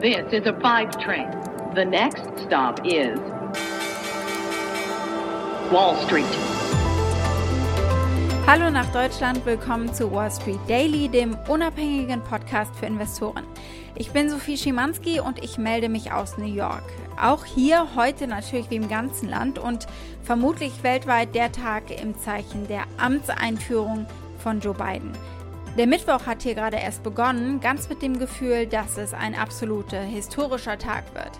[0.00, 1.28] This is a five train.
[1.74, 3.18] The next stop is
[5.70, 6.24] Wall Street.
[8.46, 13.44] Hallo nach Deutschland, willkommen zu Wall Street Daily, dem unabhängigen Podcast für Investoren.
[13.94, 16.84] Ich bin Sophie Schimanski und ich melde mich aus New York.
[17.20, 19.86] Auch hier heute natürlich wie im ganzen Land und
[20.22, 24.06] vermutlich weltweit der Tag im Zeichen der Amtseinführung
[24.38, 25.12] von Joe Biden.
[25.78, 30.00] Der Mittwoch hat hier gerade erst begonnen, ganz mit dem Gefühl, dass es ein absoluter
[30.00, 31.30] historischer Tag wird.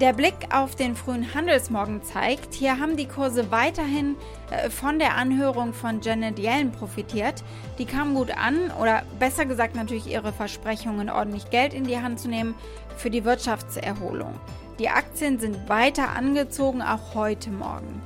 [0.00, 4.16] Der Blick auf den frühen Handelsmorgen zeigt, hier haben die Kurse weiterhin
[4.50, 7.44] äh, von der Anhörung von Janet Yellen profitiert.
[7.78, 12.20] Die kam gut an, oder besser gesagt natürlich ihre Versprechungen, ordentlich Geld in die Hand
[12.20, 12.54] zu nehmen
[12.96, 14.34] für die Wirtschaftserholung.
[14.80, 18.02] Die Aktien sind weiter angezogen, auch heute Morgen.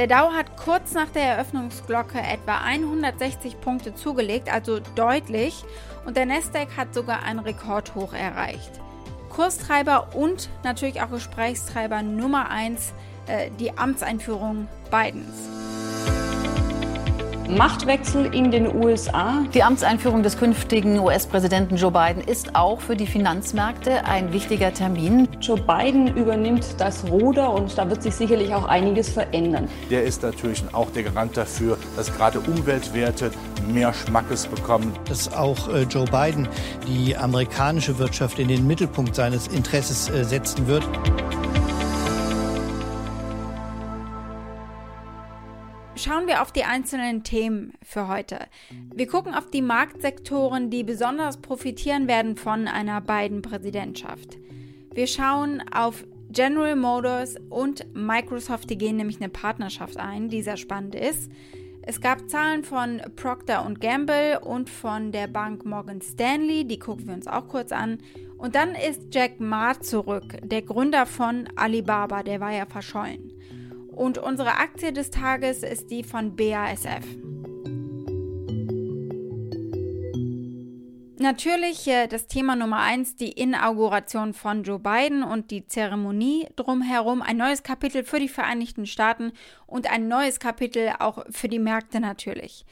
[0.00, 5.62] Der Dow hat kurz nach der Eröffnungsglocke etwa 160 Punkte zugelegt, also deutlich,
[6.06, 8.70] und der Nasdaq hat sogar ein Rekordhoch erreicht.
[9.28, 12.94] Kurstreiber und natürlich auch Gesprächstreiber Nummer 1
[13.26, 15.59] äh, die Amtseinführung Bidens.
[17.56, 19.44] Machtwechsel in den USA.
[19.52, 25.28] Die Amtseinführung des künftigen US-Präsidenten Joe Biden ist auch für die Finanzmärkte ein wichtiger Termin.
[25.40, 29.68] Joe Biden übernimmt das Ruder und da wird sich sicherlich auch einiges verändern.
[29.90, 33.30] Der ist natürlich auch der Garant dafür, dass gerade Umweltwerte
[33.66, 34.92] mehr Schmackes bekommen.
[35.08, 36.48] Dass auch äh, Joe Biden
[36.86, 40.86] die amerikanische Wirtschaft in den Mittelpunkt seines Interesses äh, setzen wird.
[46.02, 48.38] Schauen wir auf die einzelnen Themen für heute.
[48.94, 54.38] Wir gucken auf die Marktsektoren, die besonders profitieren werden von einer beiden Präsidentschaft.
[54.94, 60.56] Wir schauen auf General Motors und Microsoft, die gehen nämlich eine Partnerschaft ein, die sehr
[60.56, 61.30] spannend ist.
[61.82, 67.14] Es gab Zahlen von Procter Gamble und von der Bank Morgan Stanley, die gucken wir
[67.14, 67.98] uns auch kurz an.
[68.38, 73.34] Und dann ist Jack Ma zurück, der Gründer von Alibaba, der war ja verschollen.
[74.00, 77.04] Und unsere Aktie des Tages ist die von BASF.
[81.18, 87.20] Natürlich äh, das Thema Nummer eins, die Inauguration von Joe Biden und die Zeremonie drumherum.
[87.20, 89.32] Ein neues Kapitel für die Vereinigten Staaten
[89.66, 92.64] und ein neues Kapitel auch für die Märkte natürlich.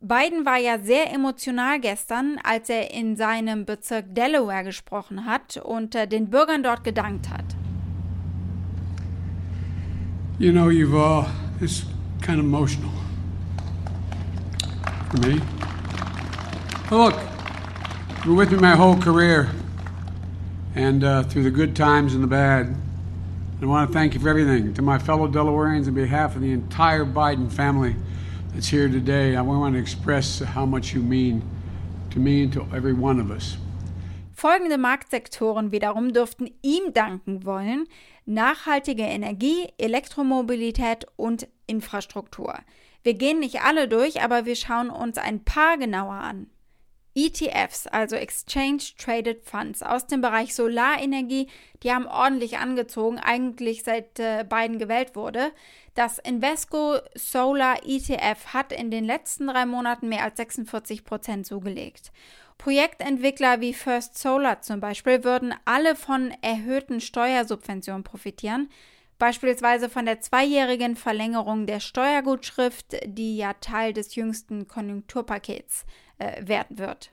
[0.00, 5.94] Biden war ja sehr emotional gestern, als er in seinem Bezirk Delaware gesprochen hat und
[5.94, 7.44] äh, den Bürgern dort gedankt hat.
[10.38, 11.28] You know, you've all,
[11.60, 11.84] it's
[12.22, 12.90] kind of emotional
[15.10, 15.40] for me.
[16.88, 17.20] But look,
[18.24, 19.50] you're with me my whole career
[20.74, 22.74] and uh, through the good times and the bad.
[23.60, 24.72] I want to thank you for everything.
[24.74, 27.94] To my fellow Delawareans, on behalf of the entire Biden family
[28.52, 31.42] that's here today, I want to express how much you mean
[32.10, 33.58] to me and to every one of us.
[34.42, 37.86] Folgende Marktsektoren wiederum dürften ihm danken wollen,
[38.26, 42.58] nachhaltige Energie, Elektromobilität und Infrastruktur.
[43.04, 46.50] Wir gehen nicht alle durch, aber wir schauen uns ein paar genauer an.
[47.14, 51.48] ETFs, also Exchange Traded Funds aus dem Bereich Solarenergie,
[51.82, 55.52] die haben ordentlich angezogen, eigentlich seit äh, Biden gewählt wurde.
[55.94, 62.12] Das Invesco Solar ETF hat in den letzten drei Monaten mehr als 46 Prozent zugelegt.
[62.56, 68.70] Projektentwickler wie First Solar zum Beispiel würden alle von erhöhten Steuersubventionen profitieren,
[69.22, 75.86] beispielsweise von der zweijährigen Verlängerung der Steuergutschrift, die ja Teil des jüngsten Konjunkturpakets
[76.18, 77.12] äh, werden wird.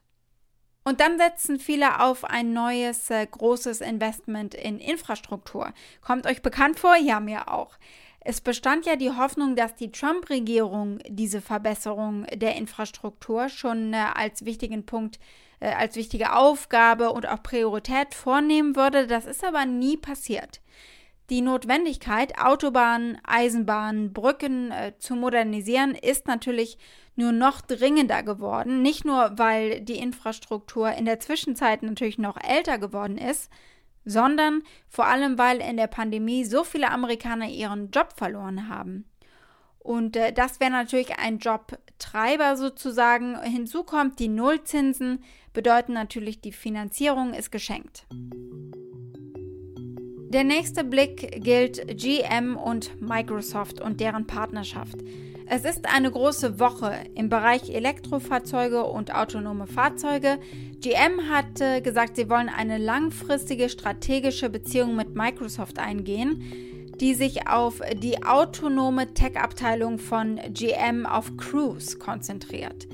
[0.84, 5.72] Und dann setzen viele auf ein neues äh, großes Investment in Infrastruktur.
[6.02, 6.96] Kommt euch bekannt vor?
[6.98, 7.78] Ja, mir auch.
[8.22, 14.46] Es bestand ja die Hoffnung, dass die Trump-Regierung diese Verbesserung der Infrastruktur schon äh, als
[14.46, 15.20] wichtigen Punkt,
[15.60, 19.06] äh, als wichtige Aufgabe und auch Priorität vornehmen würde.
[19.06, 20.60] Das ist aber nie passiert.
[21.30, 26.80] Die Notwendigkeit, Autobahnen, Eisenbahnen, Brücken äh, zu modernisieren, ist natürlich
[27.16, 28.82] nur noch dringender geworden.
[28.82, 33.52] Nicht nur, weil die Infrastruktur in der Zwischenzeit natürlich noch älter geworden ist,
[34.06, 39.06] sondern vor allem, weil in der Pandemie so viele Amerikaner ihren Job verloren haben.
[39.78, 43.40] Und äh, das wäre natürlich ein Jobtreiber sozusagen.
[43.44, 48.08] Hinzu kommt, die Nullzinsen bedeuten natürlich, die Finanzierung ist geschenkt.
[50.30, 55.00] Der nächste Blick gilt GM und Microsoft und deren Partnerschaft.
[55.48, 60.38] Es ist eine große Woche im Bereich Elektrofahrzeuge und autonome Fahrzeuge.
[60.82, 66.44] GM hat gesagt, sie wollen eine langfristige strategische Beziehung mit Microsoft eingehen,
[67.02, 72.88] die sich auf die autonome Tech-Abteilung von GM auf Cruise konzentriert.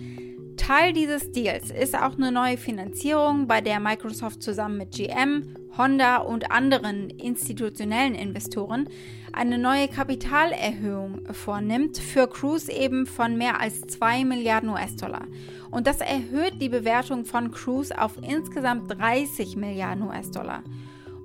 [0.56, 5.44] Teil dieses Deals ist auch eine neue Finanzierung, bei der Microsoft zusammen mit GM,
[5.78, 8.88] Honda und anderen institutionellen Investoren
[9.34, 15.28] eine neue Kapitalerhöhung vornimmt, für Cruise eben von mehr als 2 Milliarden US-Dollar.
[15.72, 20.64] Und das erhöht die Bewertung von Cruise auf insgesamt 30 Milliarden US-Dollar.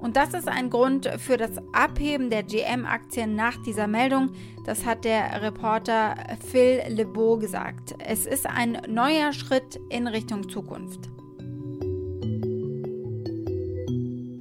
[0.00, 4.30] Und das ist ein Grund für das Abheben der GM-Aktien nach dieser Meldung.
[4.64, 6.16] Das hat der Reporter
[6.50, 7.94] Phil LeBeau gesagt.
[7.98, 11.19] Es ist ein neuer Schritt in Richtung Zukunft.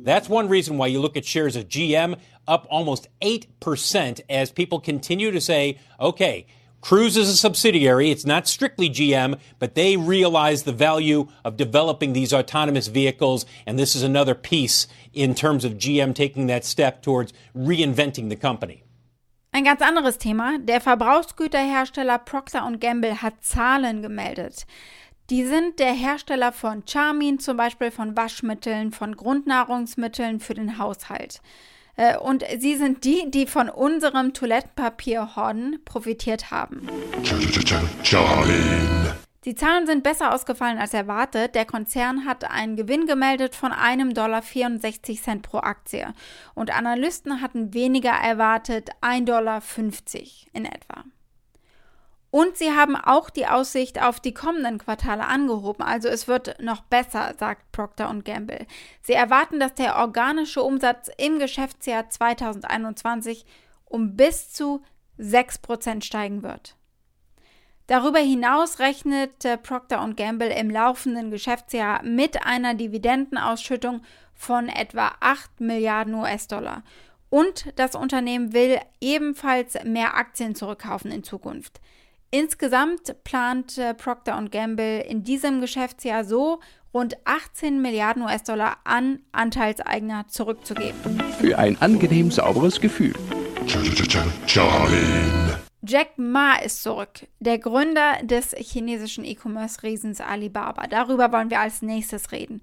[0.09, 2.17] That's one reason why you look at shares of GM
[2.47, 6.47] up almost 8% as people continue to say, okay,
[6.81, 8.09] Cruise is a subsidiary.
[8.09, 13.45] It's not strictly GM, but they realize the value of developing these autonomous vehicles.
[13.67, 18.35] And this is another piece in terms of GM taking that step towards reinventing the
[18.35, 18.81] company.
[19.53, 20.57] Ein ganz anderes Thema.
[20.57, 24.65] Der Verbrauchsgüterhersteller Procter Gamble hat Zahlen gemeldet.
[25.29, 31.41] Die sind der Hersteller von Charmin, zum Beispiel von Waschmitteln, von Grundnahrungsmitteln für den Haushalt.
[31.97, 36.87] Äh, und sie sind die, die von unserem Toilettenpapierhorden profitiert haben.
[39.45, 41.53] Die Zahlen sind besser ausgefallen als erwartet.
[41.53, 46.11] Der Konzern hat einen Gewinn gemeldet von einem Dollar 64 Cent pro Aktie.
[46.55, 49.61] Und Analysten hatten weniger erwartet, 1,50 Dollar
[50.53, 51.03] in etwa.
[52.31, 55.83] Und sie haben auch die Aussicht auf die kommenden Quartale angehoben.
[55.83, 58.67] Also es wird noch besser, sagt Procter Gamble.
[59.01, 63.45] Sie erwarten, dass der organische Umsatz im Geschäftsjahr 2021
[63.85, 64.83] um bis zu
[65.17, 66.75] 6% steigen wird.
[67.87, 74.03] Darüber hinaus rechnet Procter Gamble im laufenden Geschäftsjahr mit einer Dividendenausschüttung
[74.35, 76.83] von etwa 8 Milliarden US-Dollar.
[77.31, 81.81] Und das Unternehmen will ebenfalls mehr Aktien zurückkaufen in Zukunft.
[82.31, 86.59] Insgesamt plant äh, Procter Gamble in diesem Geschäftsjahr so
[86.93, 91.19] rund 18 Milliarden US-Dollar an Anteilseigner zurückzugeben.
[91.39, 93.13] Für ein angenehm sauberes Gefühl.
[95.81, 100.85] Jack Ma ist zurück, der Gründer des chinesischen E-Commerce-Riesens Alibaba.
[100.85, 102.61] Darüber wollen wir als nächstes reden.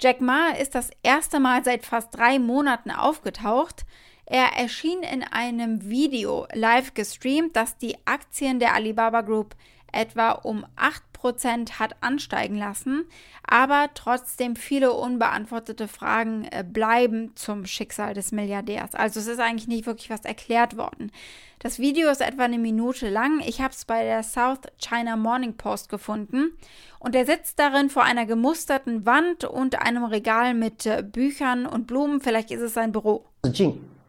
[0.00, 3.84] Jack Ma ist das erste Mal seit fast drei Monaten aufgetaucht.
[4.32, 9.56] Er erschien in einem Video live gestreamt, das die Aktien der Alibaba Group
[9.90, 13.06] etwa um 8% hat ansteigen lassen,
[13.44, 18.94] aber trotzdem viele unbeantwortete Fragen äh, bleiben zum Schicksal des Milliardärs.
[18.94, 21.10] Also es ist eigentlich nicht wirklich was erklärt worden.
[21.58, 23.40] Das Video ist etwa eine Minute lang.
[23.40, 26.56] Ich habe es bei der South China Morning Post gefunden
[27.00, 31.88] und er sitzt darin vor einer gemusterten Wand und einem Regal mit äh, Büchern und
[31.88, 32.20] Blumen.
[32.20, 33.24] Vielleicht ist es sein Büro.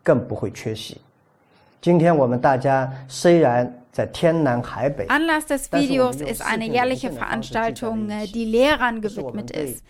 [0.02, 1.00] 更不会缺席。
[1.80, 9.84] 今天我们大家虽然在天南海北，Anlass des Videos ist eine jährliche Veranstaltung, die Lehrern gewidmet ist.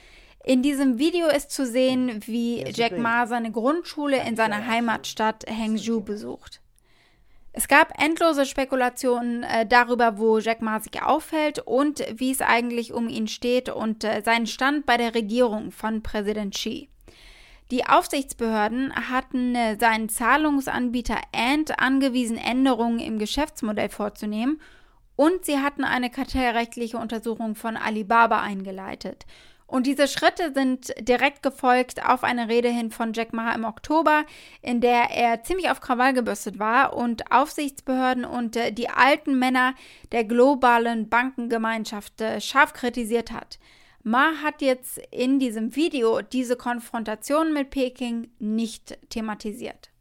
[0.44, 6.00] In diesem Video ist zu sehen, wie Jack Ma seine Grundschule in seiner Heimatstadt Hangzhou
[6.00, 6.60] besucht.
[7.52, 12.92] Es gab endlose Spekulationen äh, darüber, wo Jack Ma sich aufhält und wie es eigentlich
[12.92, 16.90] um ihn steht und äh, seinen Stand bei der Regierung von Präsident Xi.
[17.71, 24.59] Die Aufsichtsbehörden hatten äh, seinen Zahlungsanbieter Ant angewiesen, Änderungen im Geschäftsmodell vorzunehmen
[25.15, 29.25] und sie hatten eine kartellrechtliche Untersuchung von Alibaba eingeleitet.
[29.67, 34.25] Und diese Schritte sind direkt gefolgt auf eine Rede hin von Jack Ma im Oktober,
[34.61, 39.75] in der er ziemlich auf Krawall gebürstet war und Aufsichtsbehörden und äh, die alten Männer
[40.11, 43.59] der globalen Bankengemeinschaft äh, scharf kritisiert hat.
[44.03, 49.91] Ma hat jetzt in diesem Video diese Konfrontation mit Peking nicht thematisiert.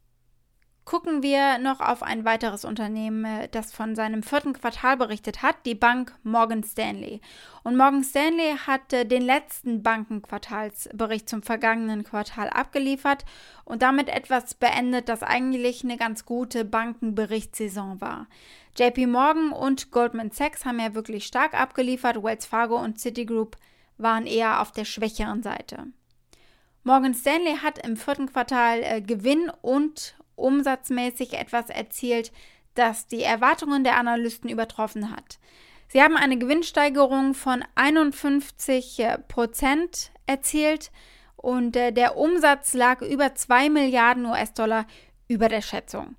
[0.90, 5.54] Gucken wir noch auf ein weiteres Unternehmen, äh, das von seinem vierten Quartal berichtet hat,
[5.64, 7.20] die Bank Morgan Stanley.
[7.62, 13.24] Und Morgan Stanley hat äh, den letzten Bankenquartalsbericht zum vergangenen Quartal abgeliefert
[13.64, 18.26] und damit etwas beendet, das eigentlich eine ganz gute Bankenberichtssaison war.
[18.76, 23.56] JP Morgan und Goldman Sachs haben ja wirklich stark abgeliefert, Wells Fargo und Citigroup
[24.02, 25.86] waren eher auf der schwächeren Seite.
[26.82, 32.32] Morgan Stanley hat im vierten Quartal äh, Gewinn und umsatzmäßig etwas erzielt,
[32.74, 35.38] das die Erwartungen der Analysten übertroffen hat.
[35.88, 40.90] Sie haben eine Gewinnsteigerung von 51 äh, Prozent erzielt
[41.36, 44.86] und äh, der Umsatz lag über 2 Milliarden US-Dollar
[45.28, 46.16] über der Schätzung.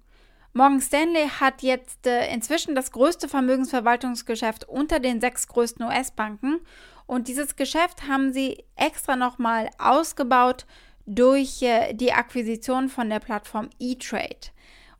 [0.53, 6.59] Morgan Stanley hat jetzt äh, inzwischen das größte Vermögensverwaltungsgeschäft unter den sechs größten US-Banken
[7.11, 10.65] und dieses Geschäft haben sie extra nochmal ausgebaut
[11.05, 14.47] durch äh, die Akquisition von der Plattform eTrade.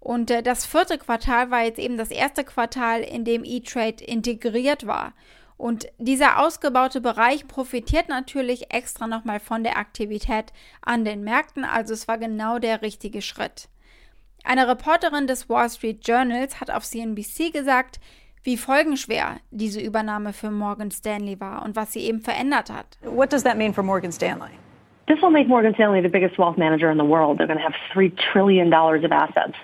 [0.02, 4.86] Und äh, das vierte Quartal war jetzt eben das erste Quartal, in dem eTrade integriert
[4.86, 5.14] war.
[5.56, 10.52] Und dieser ausgebaute Bereich profitiert natürlich extra nochmal von der Aktivität
[10.82, 13.70] an den Märkten, also es war genau der richtige Schritt.
[14.44, 18.02] Eine Reporterin des Wall Street Journals hat auf CNBC gesagt,
[18.44, 22.98] wie folgenschwer diese Übernahme für Morgan Stanley war und was sie eben verändert hat.
[23.04, 24.52] What does that mean for Morgan Stanley?
[25.08, 27.38] This will make Morgan Stanley the biggest wealth manager in the world.
[27.38, 29.58] They're going to have $3 trillion of assets.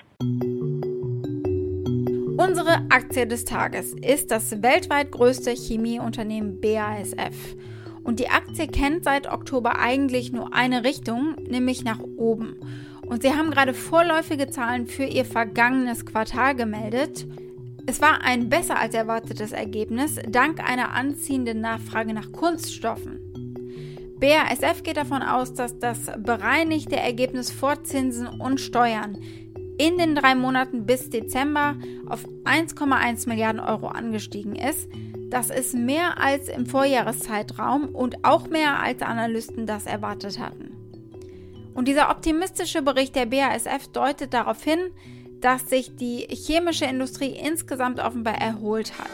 [2.38, 7.56] Unsere Aktie des Tages ist das weltweit größte Chemieunternehmen BASF.
[8.04, 12.60] Und die Aktie kennt seit Oktober eigentlich nur eine Richtung, nämlich nach oben.
[13.08, 17.26] Und sie haben gerade vorläufige Zahlen für ihr vergangenes Quartal gemeldet.
[17.90, 23.22] Es war ein besser als erwartetes Ergebnis dank einer anziehenden Nachfrage nach Kunststoffen.
[24.20, 29.18] BASF geht davon aus, dass das bereinigte Ergebnis vor Zinsen und Steuern
[29.78, 31.78] in den drei Monaten bis Dezember
[32.10, 34.90] auf 1,1 Milliarden Euro angestiegen ist.
[35.30, 40.72] Das ist mehr als im Vorjahreszeitraum und auch mehr als Analysten das erwartet hatten.
[41.74, 44.80] Und dieser optimistische Bericht der BASF deutet darauf hin,
[45.42, 49.08] dass sich die chemische Industrie insgesamt offenbar erholt hat.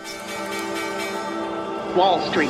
[1.96, 2.50] Wall Street.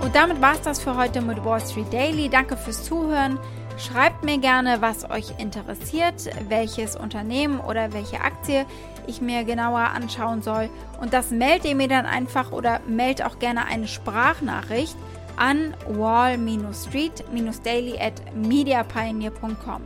[0.00, 2.30] Und damit war es das für heute mit Wall Street Daily.
[2.30, 3.38] Danke fürs Zuhören.
[3.78, 8.64] Schreibt mir gerne, was euch interessiert, welches Unternehmen oder welche Aktie
[9.06, 10.70] ich mir genauer anschauen soll.
[11.00, 14.96] Und das meldet ihr mir dann einfach oder meldet auch gerne eine Sprachnachricht
[15.36, 19.82] an wall-street-daily at mediapioneer.com.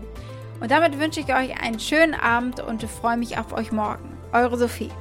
[0.63, 4.17] Und damit wünsche ich euch einen schönen Abend und freue mich auf euch morgen.
[4.33, 4.93] Eure Sophie.